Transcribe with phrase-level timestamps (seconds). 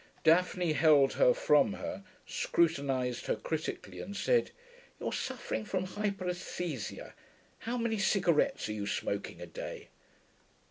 [0.23, 4.49] Daphne held her from her, scrutinised her critically, and said,
[4.99, 7.13] 'You're suffering from hyperæsthesia.
[7.59, 9.89] How many cigarettes are you smoking a day?'